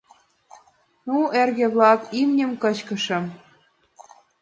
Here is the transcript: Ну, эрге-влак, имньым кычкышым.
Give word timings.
Ну, 1.07 1.17
эрге-влак, 1.39 2.01
имньым 2.21 2.51
кычкышым. 2.63 3.23